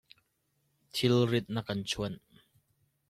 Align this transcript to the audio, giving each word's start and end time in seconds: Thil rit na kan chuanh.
Thil 0.93 1.15
rit 1.29 1.47
na 1.53 1.61
kan 1.67 1.81
chuanh. 1.89 2.19